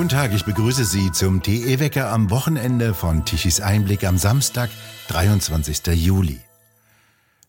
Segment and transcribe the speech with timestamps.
[0.00, 4.70] Guten Tag, ich begrüße Sie zum TE-Wecker am Wochenende von Tichys Einblick am Samstag,
[5.08, 5.88] 23.
[5.88, 6.40] Juli.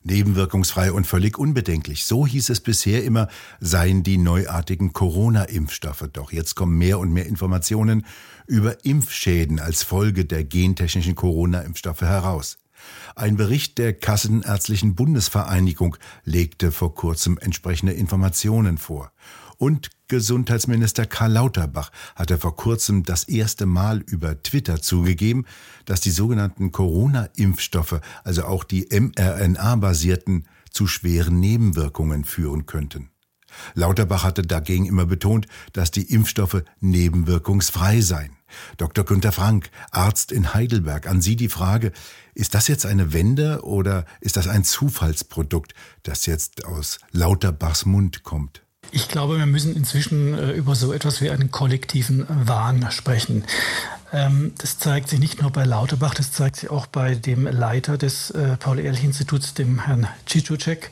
[0.04, 3.28] Nebenwirkungsfrei und völlig unbedenklich, so hieß es bisher immer,
[3.60, 6.10] seien die neuartigen Corona-Impfstoffe.
[6.12, 8.06] Doch jetzt kommen mehr und mehr Informationen
[8.48, 12.58] über Impfschäden als Folge der gentechnischen Corona-Impfstoffe heraus.
[13.16, 19.12] Ein Bericht der Kassenärztlichen Bundesvereinigung legte vor kurzem entsprechende Informationen vor.
[19.58, 25.46] Und Gesundheitsminister Karl Lauterbach hatte vor kurzem das erste Mal über Twitter zugegeben,
[25.86, 33.12] dass die sogenannten Corona-Impfstoffe, also auch die mRNA-basierten, zu schweren Nebenwirkungen führen könnten.
[33.74, 38.36] Lauterbach hatte dagegen immer betont, dass die Impfstoffe nebenwirkungsfrei seien.
[38.78, 39.06] Dr.
[39.06, 41.92] Günter Frank, Arzt in Heidelberg, an Sie die Frage,
[42.34, 45.74] ist das jetzt eine Wende oder ist das ein Zufallsprodukt,
[46.04, 48.62] das jetzt aus Lauterbachs Mund kommt?
[48.92, 53.46] Ich glaube, wir müssen inzwischen äh, über so etwas wie einen kollektiven Wahn sprechen.
[54.12, 57.98] Ähm, das zeigt sich nicht nur bei Lauterbach, das zeigt sich auch bei dem Leiter
[57.98, 60.92] des äh, Paul-Ehrlich-Instituts, dem Herrn Cicocek,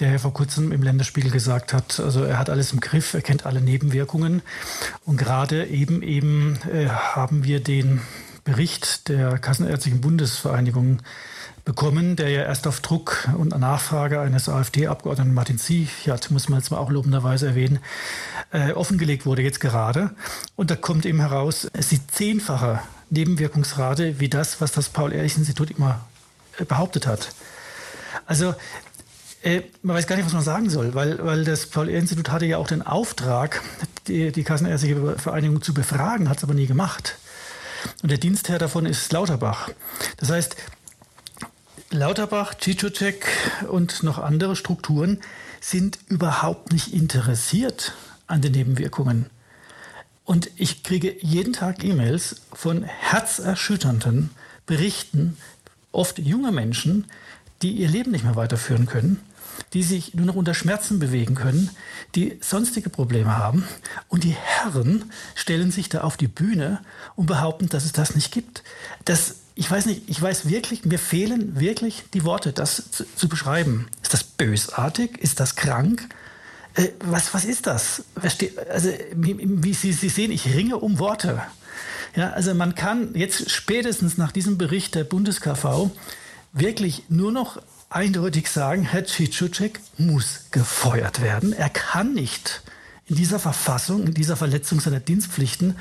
[0.00, 3.22] der ja vor kurzem im Länderspiegel gesagt hat, also er hat alles im Griff, er
[3.22, 4.42] kennt alle Nebenwirkungen.
[5.04, 8.00] Und gerade eben eben äh, haben wir den
[8.44, 10.98] Bericht der Kassenärztlichen Bundesvereinigung
[11.64, 16.70] bekommen, der ja erst auf Druck und Nachfrage eines AfD-Abgeordneten Martin Zichert, muss man jetzt
[16.70, 17.78] mal auch lobenderweise erwähnen,
[18.52, 20.10] äh, offengelegt wurde jetzt gerade.
[20.56, 25.70] Und da kommt eben heraus, es ist die zehnfache Nebenwirkungsrate wie das, was das Paul-Ehrlich-Institut
[25.70, 26.04] immer
[26.58, 27.30] äh, behauptet hat.
[28.26, 28.54] Also
[29.44, 32.56] äh, man weiß gar nicht, was man sagen soll, weil, weil das Paul-Ehrlich-Institut hatte ja
[32.56, 33.62] auch den Auftrag,
[34.06, 37.18] die, die Kassenärztliche Vereinigung zu befragen, hat es aber nie gemacht.
[38.02, 39.68] Und der Dienstherr davon ist Lauterbach.
[40.16, 40.56] Das heißt,
[41.90, 43.26] Lauterbach, Cicocek
[43.68, 45.20] und noch andere Strukturen
[45.60, 47.92] sind überhaupt nicht interessiert
[48.26, 49.26] an den Nebenwirkungen.
[50.24, 54.30] Und ich kriege jeden Tag E-Mails von herzerschütternden
[54.64, 55.36] Berichten,
[55.92, 57.04] oft junger Menschen,
[57.60, 59.20] die ihr Leben nicht mehr weiterführen können,
[59.74, 61.70] die sich nur noch unter Schmerzen bewegen können,
[62.14, 63.64] die sonstige Probleme haben.
[64.08, 66.80] Und die Herren stellen sich da auf die Bühne
[67.16, 68.62] und behaupten, dass es das nicht gibt.
[69.04, 73.28] Das ich weiß nicht, ich weiß wirklich, mir fehlen wirklich die Worte, das zu, zu
[73.28, 73.86] beschreiben.
[74.02, 75.16] Ist das bösartig?
[75.18, 76.08] Ist das krank?
[76.74, 78.04] Äh, was, was ist das?
[78.68, 81.40] Also, wie, Sie, Sie sehen, ich ringe um Worte.
[82.16, 85.90] Ja, also man kann jetzt spätestens nach diesem Bericht der BundesKV
[86.52, 87.60] wirklich nur noch
[87.94, 91.52] eindeutig sagen, Herr Cicicek muss gefeuert werden.
[91.52, 92.62] Er kann nicht
[93.06, 95.76] in dieser Verfassung, in dieser Verletzung seiner Dienstpflichten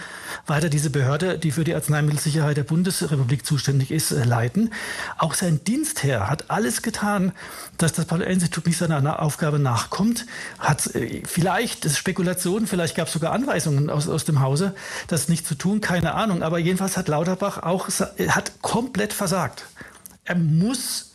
[0.45, 4.71] weiter diese Behörde, die für die Arzneimittelsicherheit der Bundesrepublik zuständig ist, äh, leiten.
[5.17, 7.31] Auch sein Dienstherr hat alles getan,
[7.77, 10.25] dass das Paul-Institut nicht seiner Aufgabe nachkommt.
[10.59, 14.75] Hat äh, vielleicht, das ist Spekulation, vielleicht gab es sogar Anweisungen aus, aus dem Hause,
[15.07, 16.43] das nicht zu tun, keine Ahnung.
[16.43, 19.65] Aber jedenfalls hat Lauterbach auch, hat komplett versagt.
[20.25, 21.12] Er muss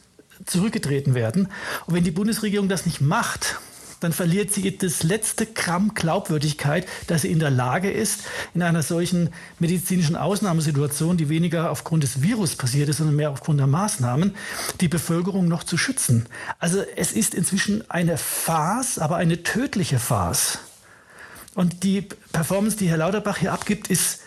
[0.48, 1.48] zurückgetreten werden.
[1.86, 3.59] Und wenn die Bundesregierung das nicht macht,
[4.00, 8.20] dann verliert sie das letzte Gramm Glaubwürdigkeit, dass sie in der Lage ist,
[8.54, 13.59] in einer solchen medizinischen Ausnahmesituation, die weniger aufgrund des Virus passiert ist, sondern mehr aufgrund
[13.59, 14.34] der Maßnahmen,
[14.81, 16.26] die Bevölkerung noch zu schützen.
[16.59, 20.59] Also es ist inzwischen eine Farce, aber eine tödliche Farce.
[21.54, 24.20] Und die Performance, die Herr Lauterbach hier abgibt, ist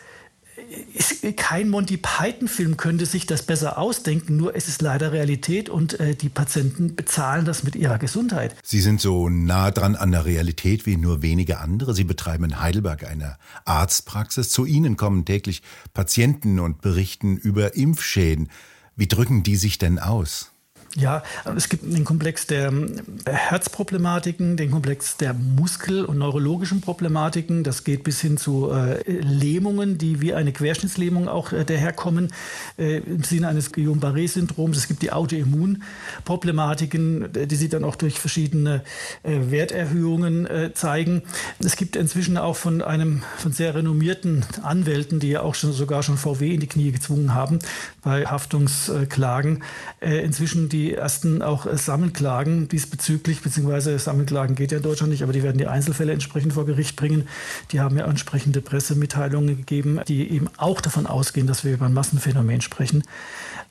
[1.36, 6.16] kein Monty Python-Film könnte sich das besser ausdenken, nur es ist leider Realität und äh,
[6.16, 8.56] die Patienten bezahlen das mit ihrer Gesundheit.
[8.64, 11.94] Sie sind so nah dran an der Realität wie nur wenige andere.
[11.94, 14.50] Sie betreiben in Heidelberg eine Arztpraxis.
[14.50, 15.62] Zu Ihnen kommen täglich
[15.94, 18.50] Patienten und berichten über Impfschäden.
[18.96, 20.51] Wie drücken die sich denn aus?
[20.98, 21.24] Ja,
[21.56, 27.64] es gibt den Komplex der ähm, Herzproblematiken, den Komplex der Muskel- und neurologischen Problematiken.
[27.64, 32.34] Das geht bis hin zu äh, Lähmungen, die wie eine Querschnittslähmung auch äh, daherkommen,
[32.78, 34.76] äh, im Sinne eines Guillain-Barré-Syndroms.
[34.76, 38.84] Es gibt die Autoimmunproblematiken, die sich dann auch durch verschiedene
[39.24, 41.22] äh, Werterhöhungen äh, zeigen.
[41.64, 46.04] Es gibt inzwischen auch von einem von sehr renommierten Anwälten, die ja auch schon sogar
[46.04, 47.60] schon VW in die Knie gezwungen haben
[48.04, 49.64] bei Haftungsklagen,
[50.02, 55.12] äh, inzwischen die die ersten auch äh, Sammelklagen diesbezüglich, beziehungsweise Sammelklagen geht ja in Deutschland
[55.12, 57.28] nicht, aber die werden die Einzelfälle entsprechend vor Gericht bringen.
[57.72, 61.94] Die haben ja entsprechende Pressemitteilungen gegeben, die eben auch davon ausgehen, dass wir über ein
[61.94, 63.04] Massenphänomen sprechen.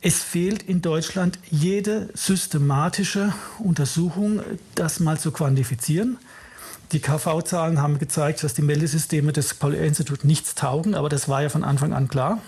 [0.01, 4.41] Es fehlt in Deutschland jede systematische Untersuchung,
[4.75, 6.17] das mal zu quantifizieren.
[6.93, 11.49] Die KV-Zahlen haben gezeigt, dass die Meldesysteme des Paul-Ehrlich-Instituts nichts taugen, aber das war ja
[11.49, 12.39] von Anfang an klar.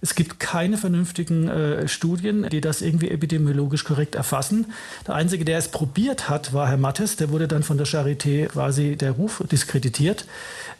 [0.00, 4.66] Es gibt keine vernünftigen äh, Studien, die das irgendwie epidemiologisch korrekt erfassen.
[5.06, 7.16] Der Einzige, der es probiert hat, war Herr Mattes.
[7.16, 10.26] Der wurde dann von der Charité quasi der Ruf diskreditiert,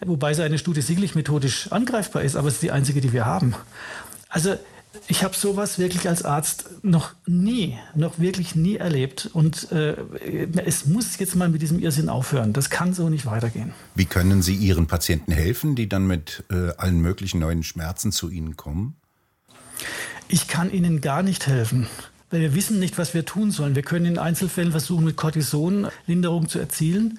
[0.04, 3.54] wobei seine Studie sicherlich methodisch angreifbar ist, aber es ist die einzige, die wir haben.
[4.28, 4.56] Also
[5.06, 9.30] ich habe sowas wirklich als Arzt noch nie, noch wirklich nie erlebt.
[9.32, 9.96] Und äh,
[10.64, 12.52] es muss jetzt mal mit diesem Irrsinn aufhören.
[12.52, 13.72] Das kann so nicht weitergehen.
[13.94, 18.28] Wie können Sie Ihren Patienten helfen, die dann mit äh, allen möglichen neuen Schmerzen zu
[18.28, 18.96] Ihnen kommen?
[20.28, 21.86] Ich kann ihnen gar nicht helfen.
[22.30, 23.74] Weil wir wissen nicht, was wir tun sollen.
[23.74, 27.18] Wir können in Einzelfällen versuchen, mit Cortison Linderung zu erzielen.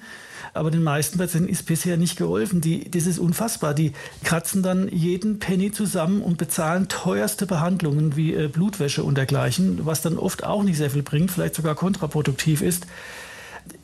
[0.52, 2.60] Aber den meisten Patienten ist bisher nicht geholfen.
[2.60, 3.74] Die, das ist unfassbar.
[3.74, 3.92] Die
[4.22, 10.02] kratzen dann jeden Penny zusammen und bezahlen teuerste Behandlungen wie äh, Blutwäsche und dergleichen, was
[10.02, 12.86] dann oft auch nicht sehr viel bringt, vielleicht sogar kontraproduktiv ist.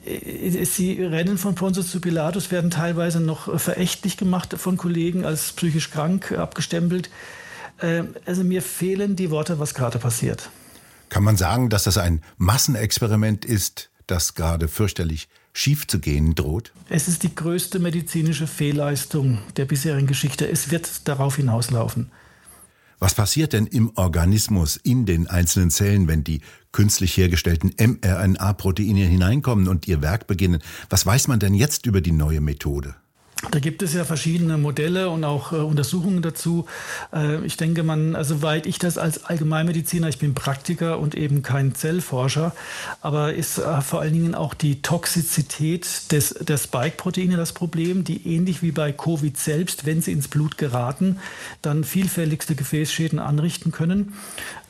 [0.04, 5.52] Äh, sie rennen von Pontius zu Pilatus, werden teilweise noch verächtlich gemacht von Kollegen als
[5.52, 7.10] psychisch krank abgestempelt.
[7.78, 10.50] Äh, also mir fehlen die Worte, was gerade passiert.
[11.08, 16.72] Kann man sagen, dass das ein Massenexperiment ist, das gerade fürchterlich schief zu gehen droht?
[16.88, 20.48] Es ist die größte medizinische Fehlleistung der bisherigen Geschichte.
[20.48, 22.10] Es wird darauf hinauslaufen.
[22.98, 26.40] Was passiert denn im Organismus, in den einzelnen Zellen, wenn die
[26.72, 30.62] künstlich hergestellten mRNA-Proteine hineinkommen und ihr Werk beginnen?
[30.88, 32.94] Was weiß man denn jetzt über die neue Methode?
[33.50, 36.64] Da gibt es ja verschiedene Modelle und auch äh, Untersuchungen dazu.
[37.12, 41.42] Äh, ich denke, man, also soweit ich das als Allgemeinmediziner, ich bin Praktiker und eben
[41.42, 42.54] kein Zellforscher,
[43.02, 48.26] aber ist äh, vor allen Dingen auch die Toxizität des, der Spike-Proteine das Problem, die
[48.26, 51.18] ähnlich wie bei Covid selbst, wenn sie ins Blut geraten,
[51.60, 54.14] dann vielfältigste Gefäßschäden anrichten können.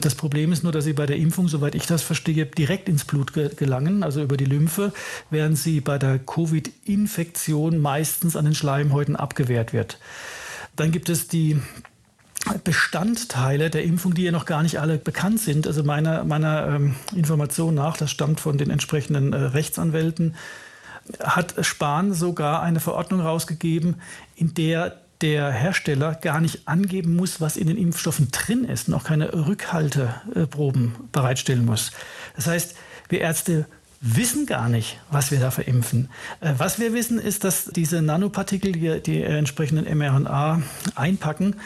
[0.00, 3.04] Das Problem ist nur, dass sie bei der Impfung, soweit ich das verstehe, direkt ins
[3.04, 4.92] Blut ge gelangen, also über die Lymphe,
[5.30, 10.00] während sie bei der Covid-Infektion meistens an den Schleimhäuten abgewehrt wird.
[10.74, 11.60] Dann gibt es die
[12.64, 15.68] Bestandteile der Impfung, die ja noch gar nicht alle bekannt sind.
[15.68, 20.34] Also meiner, meiner ähm, Information nach, das stammt von den entsprechenden äh, Rechtsanwälten,
[21.22, 24.00] hat Spahn sogar eine Verordnung rausgegeben,
[24.34, 29.04] in der der Hersteller gar nicht angeben muss, was in den Impfstoffen drin ist, noch
[29.04, 31.92] keine Rückhalteproben bereitstellen muss.
[32.34, 32.76] Das heißt,
[33.08, 33.64] wir Ärzte
[34.00, 36.08] wissen gar nicht, was wir da verimpfen.
[36.40, 40.62] Äh, was wir wissen, ist, dass diese Nanopartikel, die die entsprechenden mRNA
[40.94, 41.56] einpacken,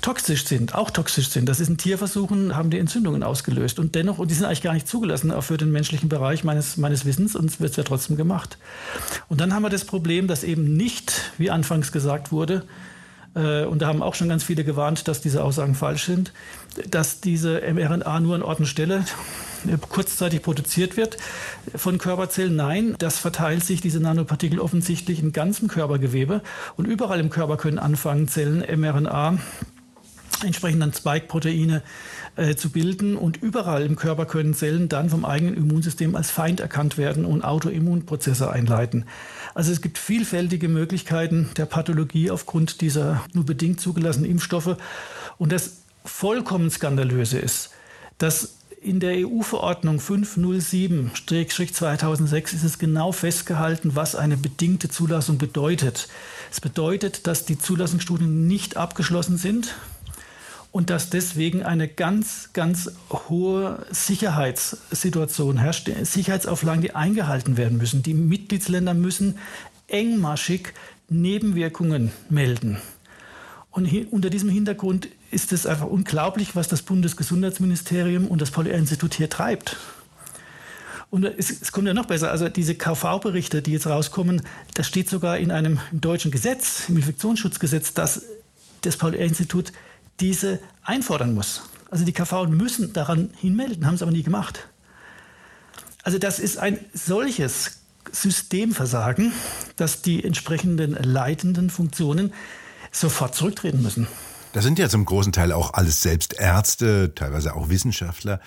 [0.00, 1.48] toxisch sind, auch toxisch sind.
[1.48, 3.78] Das ist in Tierversuchen, haben die Entzündungen ausgelöst.
[3.78, 6.76] Und dennoch, und die sind eigentlich gar nicht zugelassen, auch für den menschlichen Bereich meines,
[6.76, 8.58] meines Wissens, und es wird ja trotzdem gemacht.
[9.28, 12.64] Und dann haben wir das Problem, dass eben nicht, wie anfangs gesagt wurde,
[13.34, 16.32] äh, und da haben auch schon ganz viele gewarnt, dass diese Aussagen falsch sind,
[16.90, 19.04] dass diese mRNA nur an Ort und Stelle
[19.88, 21.16] kurzzeitig produziert wird
[21.74, 22.56] von Körperzellen.
[22.56, 26.42] Nein, das verteilt sich, diese Nanopartikel offensichtlich in ganzem Körpergewebe
[26.76, 29.38] und überall im Körper können anfangen, Zellen mRNA
[30.44, 31.82] entsprechenden Spike-Proteine
[32.36, 33.16] äh, zu bilden.
[33.16, 37.42] Und überall im Körper können Zellen dann vom eigenen Immunsystem als Feind erkannt werden und
[37.42, 39.04] Autoimmunprozesse einleiten.
[39.54, 44.76] Also es gibt vielfältige Möglichkeiten der Pathologie aufgrund dieser nur bedingt zugelassenen Impfstoffe.
[45.38, 47.70] Und das vollkommen skandalöse ist,
[48.18, 56.08] dass in der EU-Verordnung 507-2006 ist es genau festgehalten, was eine bedingte Zulassung bedeutet.
[56.50, 59.74] Es bedeutet, dass die Zulassungsstudien nicht abgeschlossen sind,
[60.72, 68.04] und dass deswegen eine ganz, ganz hohe Sicherheitssituation herrscht, Sicherheitsauflagen, die eingehalten werden müssen.
[68.04, 69.36] Die Mitgliedsländer müssen
[69.88, 70.72] engmaschig
[71.08, 72.78] Nebenwirkungen melden.
[73.70, 79.30] Und unter diesem Hintergrund ist es einfach unglaublich, was das Bundesgesundheitsministerium und das Paul-Ehrlich-Institut hier
[79.30, 79.76] treibt.
[81.10, 82.30] Und es, es, kommt ja noch besser.
[82.30, 84.42] Also diese KV-Berichte, die jetzt rauskommen,
[84.74, 88.22] das steht sogar in einem deutschen Gesetz, im Infektionsschutzgesetz, dass
[88.82, 89.72] das Paul-Ehrlich-Institut
[90.20, 91.62] diese einfordern muss.
[91.90, 94.68] Also die KV müssen daran hinmelden, haben es aber nie gemacht.
[96.02, 99.32] Also das ist ein solches Systemversagen,
[99.76, 102.32] dass die entsprechenden leitenden Funktionen
[102.90, 104.06] sofort zurücktreten müssen.
[104.52, 108.40] Das sind ja zum großen Teil auch alles selbst Ärzte, teilweise auch Wissenschaftler.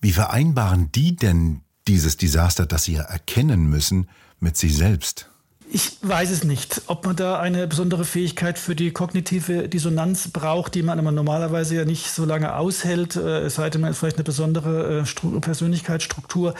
[0.00, 4.08] Wie vereinbaren die denn dieses Desaster, das sie ja erkennen müssen,
[4.40, 5.28] mit sich selbst?
[5.70, 10.74] Ich weiß es nicht, ob man da eine besondere Fähigkeit für die kognitive Dissonanz braucht,
[10.74, 14.16] die man aber normalerweise ja nicht so lange aushält, äh, es sei denn, man vielleicht
[14.16, 16.54] eine besondere äh, Persönlichkeitsstruktur.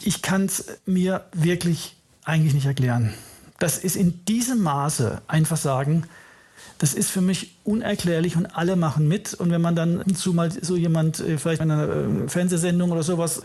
[0.00, 3.14] Ich kann es mir wirklich eigentlich nicht erklären.
[3.60, 6.04] Das ist in diesem Maße einfach sagen,
[6.80, 9.34] das ist für mich unerklärlich und alle machen mit.
[9.34, 13.02] Und wenn man dann hinzu mal so jemand, äh, vielleicht in einer äh, Fernsehsendung oder
[13.02, 13.42] sowas,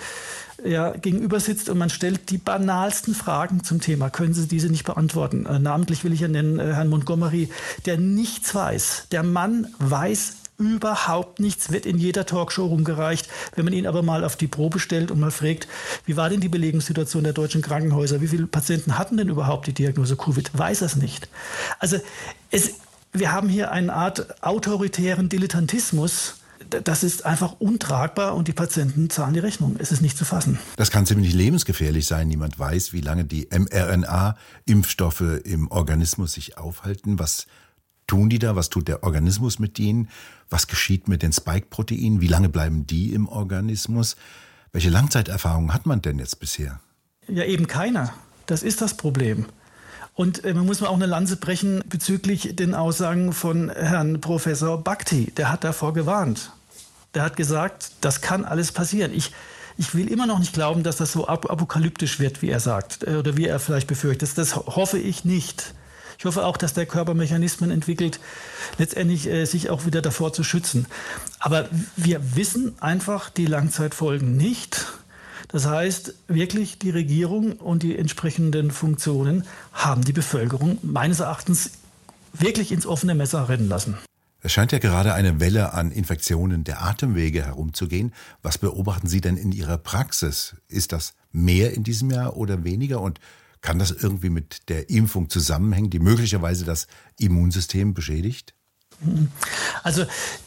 [0.64, 4.86] ja, gegenüber sitzt und man stellt die banalsten Fragen zum Thema, können Sie diese nicht
[4.86, 5.46] beantworten?
[5.46, 7.50] Äh, namentlich will ich ja nennen Herrn Montgomery,
[7.86, 9.08] der nichts weiß.
[9.12, 13.28] Der Mann weiß überhaupt nichts, wird in jeder Talkshow rumgereicht.
[13.54, 15.68] Wenn man ihn aber mal auf die Probe stellt und mal fragt,
[16.06, 19.74] wie war denn die Belegungssituation der deutschen Krankenhäuser, wie viele Patienten hatten denn überhaupt die
[19.74, 21.28] Diagnose Covid, weiß er es nicht.
[21.80, 22.00] Also
[22.52, 22.76] es,
[23.20, 26.36] wir haben hier eine Art autoritären Dilettantismus,
[26.70, 29.76] das ist einfach untragbar und die Patienten zahlen die Rechnung.
[29.80, 30.60] Es ist nicht zu fassen.
[30.78, 32.28] Das kann ziemlich lebensgefährlich sein.
[32.28, 37.20] Niemand weiß, wie lange die mRNA-Impfstoffe im Organismus sich aufhalten.
[37.20, 37.48] Was
[38.08, 38.56] tun die da?
[38.56, 40.10] Was tut der Organismus mit ihnen?
[40.50, 42.22] Was geschieht mit den Spike-Proteinen?
[42.22, 44.16] Wie lange bleiben die im Organismus?
[44.72, 46.80] Welche Langzeiterfahrungen hat man denn jetzt bisher?
[47.28, 48.14] Ja, eben keiner.
[48.46, 49.46] Das ist das Problem.
[50.16, 54.82] Und äh, man muss mal auch eine Lanze brechen bezüglich den Aussagen von Herrn Professor
[54.82, 55.32] Bhakti.
[55.38, 56.52] Der hat davor gewarnt.
[57.14, 59.14] Der hat gesagt, das kann alles passieren.
[59.14, 59.32] Ich,
[59.78, 63.18] ich will immer noch nicht glauben, dass das so apokalyptisch wird, wie er sagt, äh,
[63.18, 64.38] oder wie er vielleicht befürchtet.
[64.38, 65.74] Das hoffe ich nicht.
[66.18, 68.22] Ich hoffe auch, dass der Körper Mechanismen entwickelt,
[68.78, 70.86] letztendlich äh, sich auch wieder davor zu schützen.
[71.40, 71.68] Aber
[71.98, 74.86] wir wissen einfach die Langzeitfolgen nicht.
[75.56, 81.72] Das heißt, wirklich die Regierung und die entsprechenden Funktionen haben die Bevölkerung meines Erachtens
[82.34, 83.98] wirklich ins offene Messer rennen lassen.
[84.42, 88.14] Es scheint ja gerade eine Welle an Infektionen der Atemwege herumzugehen.
[88.42, 90.58] Was beobachten Sie denn in Ihrer Praxis?
[90.68, 93.00] Ist das mehr in diesem Jahr oder weniger?
[93.00, 93.22] Und
[93.62, 98.56] kann das irgendwie mit der Impfung zusammenhängen, die möglicherweise das Immunsystem beschädigt?
[99.84, 100.06] Also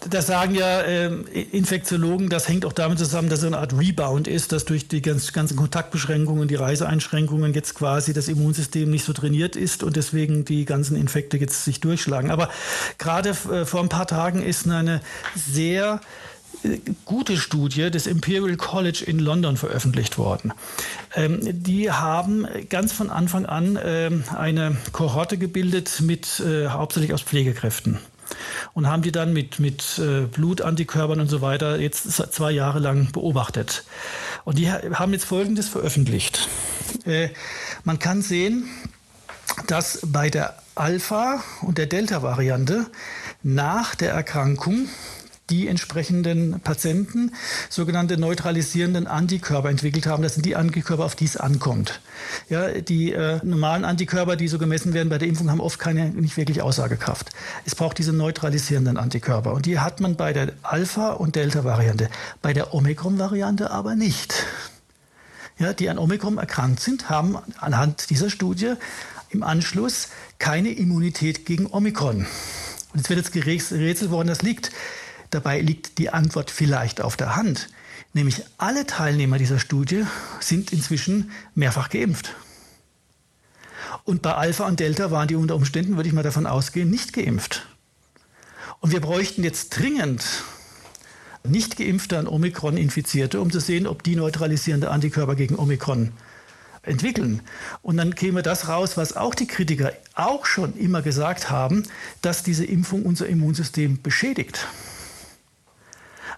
[0.08, 1.06] das sagen ja äh,
[1.52, 5.02] Infektiologen, das hängt auch damit zusammen, dass es eine Art Rebound ist, dass durch die
[5.02, 10.44] ganz, ganzen Kontaktbeschränkungen, die Reiseeinschränkungen jetzt quasi das Immunsystem nicht so trainiert ist und deswegen
[10.44, 12.30] die ganzen Infekte jetzt sich durchschlagen.
[12.30, 12.50] Aber
[12.98, 15.00] gerade äh, vor ein paar Tagen ist eine
[15.34, 16.00] sehr
[16.64, 20.52] äh, gute Studie des Imperial College in London veröffentlicht worden.
[21.14, 27.22] Ähm, die haben ganz von Anfang an ähm, eine Kohorte gebildet mit äh, hauptsächlich aus
[27.22, 27.98] Pflegekräften
[28.75, 33.12] und haben die dann mit, mit äh, Blutantikörpern und so weiter jetzt zwei Jahre lang
[33.12, 33.85] beobachtet.
[34.44, 36.49] Und die haben jetzt Folgendes veröffentlicht.
[37.04, 37.30] Äh,
[37.85, 38.68] man kann sehen,
[39.66, 42.87] dass bei der Alpha- und der Delta-Variante
[43.42, 44.88] nach der Erkrankung
[45.50, 47.32] die entsprechenden Patienten
[47.70, 50.22] sogenannte neutralisierenden Antikörper entwickelt haben.
[50.22, 52.00] Das sind die Antikörper, auf die es ankommt.
[52.48, 56.10] Ja, die äh, normalen Antikörper, die so gemessen werden bei der Impfung, haben oft keine,
[56.10, 57.30] nicht wirklich Aussagekraft.
[57.64, 59.52] Es braucht diese neutralisierenden Antikörper.
[59.52, 62.08] Und die hat man bei der Alpha- und Delta-Variante.
[62.42, 64.34] Bei der Omikron-Variante aber nicht.
[65.58, 68.74] Ja, die an Omikron erkrankt sind, haben anhand dieser Studie
[69.30, 72.26] im Anschluss keine Immunität gegen Omikron.
[72.92, 74.70] Und jetzt wird jetzt gerätselt, woran das liegt.
[75.30, 77.68] Dabei liegt die Antwort vielleicht auf der Hand.
[78.14, 80.04] Nämlich alle Teilnehmer dieser Studie
[80.40, 82.35] sind inzwischen mehrfach geimpft.
[84.04, 87.12] Und bei Alpha und Delta waren die unter Umständen, würde ich mal davon ausgehen, nicht
[87.12, 87.66] geimpft.
[88.80, 90.25] Und wir bräuchten jetzt dringend
[91.44, 96.12] nicht geimpfte an Omikron Infizierte, um zu sehen, ob die neutralisierende Antikörper gegen Omikron
[96.82, 97.42] entwickeln.
[97.82, 101.85] Und dann käme das raus, was auch die Kritiker auch schon immer gesagt haben,
[102.23, 104.66] dass diese Impfung unser Immunsystem beschädigt.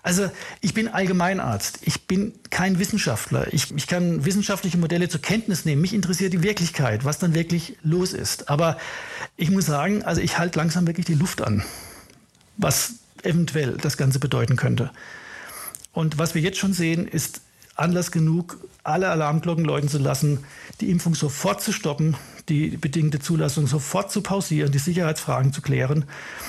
[0.02, 0.30] Also
[0.61, 3.52] ich bin Allgemeinarzt, ich bin kein Wissenschaftler.
[3.52, 5.83] Ich, ich kann wissenschaftliche Modelle zur Kenntnis nehmen.
[5.83, 8.49] Mich interessiert die Wirklichkeit, was dann wirklich los ist.
[8.49, 8.78] Aber
[9.37, 11.62] ich muss sagen, also ich halte langsam wirklich die Luft an,
[12.57, 14.90] was eventuell das Ganze bedeuten könnte.
[15.92, 17.42] Und was wir jetzt schon sehen, ist
[17.75, 20.45] Anlass genug, alle Alarmglocken läuten zu lassen,
[20.80, 22.16] die Impfung sofort zu stoppen,
[22.50, 26.04] die bedingte Zulassung sofort zu pausieren, die Sicherheitsfragen zu klären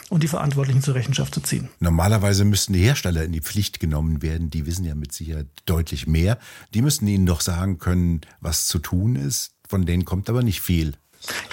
[0.10, 1.70] und die Verantwortlichen zur Rechenschaft zu ziehen.
[1.80, 4.50] Normalerweise müssten die Hersteller in die Pflicht genommen werden.
[4.50, 6.40] Die wissen ja mit Sicherheit deutlich mehr.
[6.74, 9.52] Die müssten ihnen doch sagen können, was zu tun ist.
[9.68, 10.96] Von denen kommt aber nicht viel.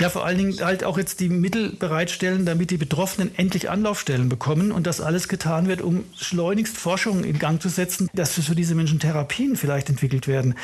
[0.00, 4.28] Ja, vor allen Dingen halt auch jetzt die Mittel bereitstellen, damit die Betroffenen endlich Anlaufstellen
[4.28, 8.54] bekommen und das alles getan wird, um schleunigst Forschung in Gang zu setzen, dass für
[8.54, 10.54] diese Menschen Therapien vielleicht entwickelt werden.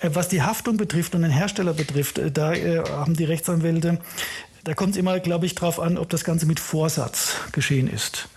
[0.00, 4.00] Äh, was die Haftung betrifft und den Hersteller betrifft, äh, da äh, haben die Rechtsanwälte,
[4.64, 8.28] da kommt es immer, glaube ich, darauf an, ob das Ganze mit Vorsatz geschehen ist.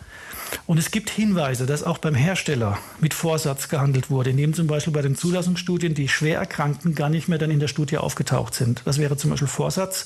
[0.65, 4.93] Und es gibt Hinweise, dass auch beim Hersteller mit Vorsatz gehandelt wurde, indem zum Beispiel
[4.93, 8.81] bei den Zulassungsstudien die Schwererkrankten gar nicht mehr dann in der Studie aufgetaucht sind.
[8.85, 10.05] Das wäre zum Beispiel Vorsatz.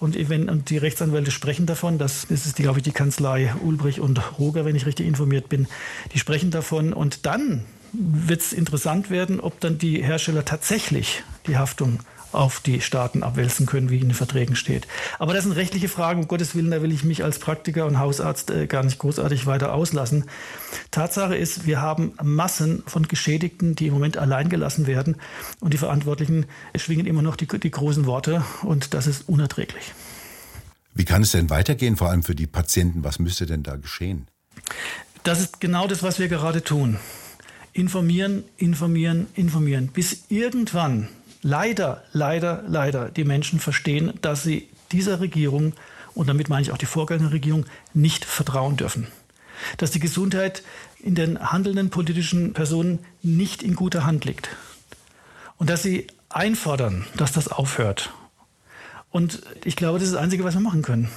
[0.00, 4.38] Und, wenn, und die Rechtsanwälte sprechen davon, das, ist, glaube ich, die Kanzlei Ulbrich und
[4.38, 5.66] Roger, wenn ich richtig informiert bin,
[6.12, 6.92] die sprechen davon.
[6.92, 12.00] Und dann wird es interessant werden, ob dann die Hersteller tatsächlich die Haftung
[12.34, 14.86] auf die Staaten abwälzen können, wie in den Verträgen steht.
[15.18, 17.98] Aber das sind rechtliche Fragen, um Gottes Willen, da will ich mich als Praktiker und
[17.98, 20.24] Hausarzt äh, gar nicht großartig weiter auslassen.
[20.90, 25.16] Tatsache ist, wir haben Massen von Geschädigten, die im Moment allein gelassen werden
[25.60, 29.92] und die Verantwortlichen schwingen immer noch die, die großen Worte und das ist unerträglich.
[30.94, 33.02] Wie kann es denn weitergehen, vor allem für die Patienten?
[33.02, 34.28] Was müsste denn da geschehen?
[35.24, 36.98] Das ist genau das, was wir gerade tun.
[37.72, 41.08] Informieren, informieren, informieren, bis irgendwann
[41.44, 45.74] leider, leider, leider die Menschen verstehen, dass sie dieser Regierung,
[46.14, 49.06] und damit meine ich auch die Vorgängerregierung, nicht vertrauen dürfen.
[49.76, 50.64] Dass die Gesundheit
[51.00, 54.48] in den handelnden politischen Personen nicht in guter Hand liegt.
[55.56, 58.10] Und dass sie einfordern, dass das aufhört.
[59.10, 61.08] Und ich glaube, das ist das Einzige, was wir machen können.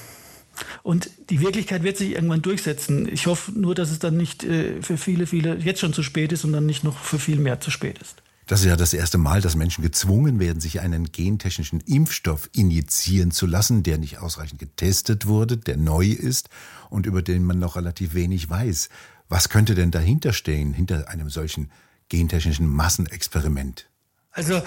[0.83, 3.11] Und die Wirklichkeit wird sich irgendwann durchsetzen.
[3.11, 6.31] Ich hoffe nur, dass es dann nicht äh, für viele, viele jetzt schon zu spät
[6.31, 8.21] ist und dann nicht noch für viel mehr zu spät ist.
[8.47, 13.31] Das ist ja das erste Mal, dass Menschen gezwungen werden, sich einen gentechnischen Impfstoff injizieren
[13.31, 16.49] zu lassen, der nicht ausreichend getestet wurde, der neu ist
[16.89, 18.87] und über den man noch relativ wenig weiß.
[19.27, 21.69] Was könnte denn dahinter stehen, hinter einem solchen
[22.07, 23.89] gentechnischen Massenexperiment?
[24.31, 24.61] Also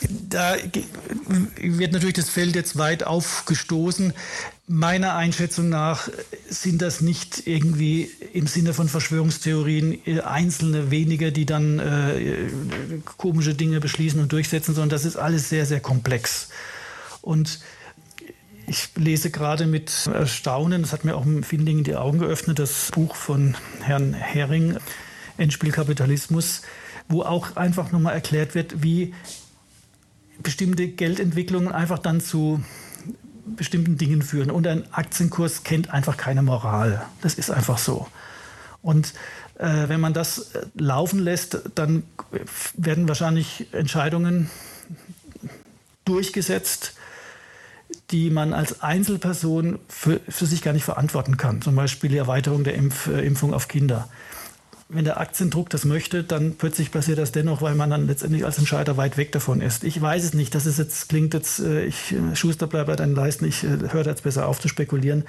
[0.00, 0.56] da
[1.58, 4.14] wird natürlich das Feld jetzt weit aufgestoßen.
[4.68, 6.08] Meiner Einschätzung nach
[6.48, 12.48] sind das nicht irgendwie im Sinne von Verschwörungstheorien äh, einzelne wenige, die dann äh,
[13.16, 16.48] komische Dinge beschließen und durchsetzen, sondern das ist alles sehr, sehr komplex.
[17.22, 17.60] Und
[18.66, 22.58] ich lese gerade mit Erstaunen, das hat mir auch in vielen Dingen die Augen geöffnet,
[22.58, 24.78] das Buch von Herrn Hering,
[25.36, 26.62] Endspielkapitalismus,
[27.08, 29.14] wo auch einfach nochmal erklärt wird, wie
[30.42, 32.60] bestimmte Geldentwicklungen einfach dann zu
[33.46, 34.50] bestimmten Dingen führen.
[34.50, 37.06] Und ein Aktienkurs kennt einfach keine Moral.
[37.22, 38.06] Das ist einfach so.
[38.82, 39.14] Und
[39.58, 42.04] äh, wenn man das äh, laufen lässt, dann
[42.76, 44.50] werden wahrscheinlich Entscheidungen
[46.04, 46.94] durchgesetzt,
[48.10, 51.62] die man als Einzelperson für, für sich gar nicht verantworten kann.
[51.62, 54.08] Zum Beispiel die Erweiterung der Impf, äh, Impfung auf Kinder
[54.88, 58.58] wenn der Aktiendruck das möchte, dann plötzlich passiert das dennoch, weil man dann letztendlich als
[58.58, 59.82] Entscheider weit weg davon ist.
[59.82, 60.54] Ich weiß es nicht.
[60.54, 63.78] Das ist jetzt, klingt jetzt, äh, ich, äh, Schuster bleibt bei deinen Leisten, ich äh,
[63.90, 65.24] höre jetzt besser auf zu spekulieren.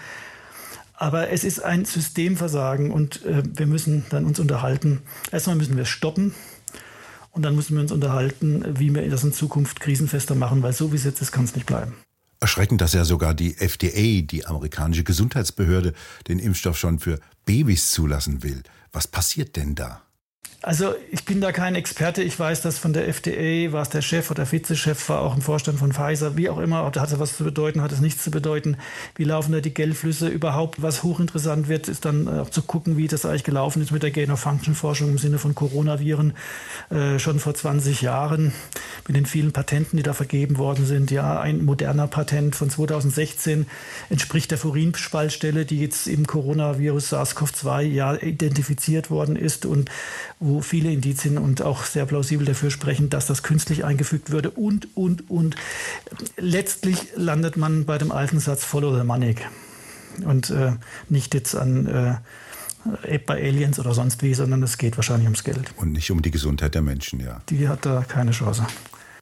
[0.93, 5.03] Aber es ist ein Systemversagen und wir müssen dann uns unterhalten.
[5.31, 6.33] Erstmal müssen wir stoppen
[7.29, 10.91] und dann müssen wir uns unterhalten, wie wir das in Zukunft krisenfester machen, weil so
[10.91, 11.93] wie es jetzt ist, kann es nicht bleiben.
[12.39, 15.93] Erschreckend, dass ja sogar die FDA, die amerikanische Gesundheitsbehörde,
[16.27, 18.63] den Impfstoff schon für Babys zulassen will.
[18.91, 20.06] Was passiert denn da?
[20.63, 22.23] Also ich bin da kein Experte.
[22.23, 25.41] Ich weiß, dass von der FDA war es der Chef oder Vizechef, war auch im
[25.43, 26.83] Vorstand von Pfizer, wie auch immer.
[26.83, 28.75] Hat es was zu bedeuten, hat es nichts zu bedeuten.
[29.15, 30.81] Wie laufen da die Geldflüsse überhaupt?
[30.81, 34.09] Was hochinteressant wird, ist dann auch zu gucken, wie das eigentlich gelaufen ist mit der
[34.09, 36.33] Gain-of-Function-Forschung im Sinne von Coronaviren
[36.89, 38.51] äh, schon vor 20 Jahren
[39.07, 41.11] mit den vielen Patenten, die da vergeben worden sind.
[41.11, 43.67] Ja, ein moderner Patent von 2016
[44.09, 49.91] entspricht der Furinspaltstelle, die jetzt im Coronavirus SARS-CoV-2 ja identifiziert worden ist und
[50.47, 54.95] wo viele Indizien und auch sehr plausibel dafür sprechen, dass das künstlich eingefügt würde und,
[54.95, 55.55] und, und.
[56.37, 59.35] Letztlich landet man bei dem alten Satz Follow the Money
[60.23, 60.73] und äh,
[61.09, 62.15] nicht jetzt an äh,
[63.25, 65.73] bei Aliens oder sonst wie, sondern es geht wahrscheinlich ums Geld.
[65.75, 67.41] Und nicht um die Gesundheit der Menschen, ja.
[67.49, 68.65] Die hat da keine Chance.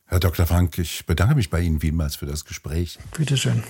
[0.07, 0.45] Herr Dr.
[0.45, 2.99] Frank, ich bedanke mich bei Ihnen vielmals für das Gespräch.
[3.17, 3.63] Bitte schön.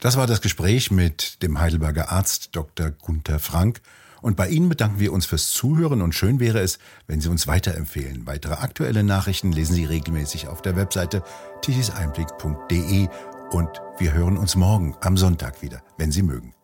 [0.00, 2.90] Das war das Gespräch mit dem Heidelberger Arzt Dr.
[2.90, 3.80] Gunther Frank.
[4.22, 7.46] Und bei Ihnen bedanken wir uns fürs Zuhören und schön wäre es, wenn Sie uns
[7.46, 8.26] weiterempfehlen.
[8.26, 11.22] Weitere aktuelle Nachrichten lesen Sie regelmäßig auf der Webseite
[11.62, 13.08] tichiseinblick.de
[13.50, 16.54] und wir hören uns morgen am Sonntag wieder, wenn Sie mögen.